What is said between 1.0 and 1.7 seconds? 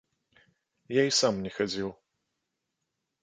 і сам не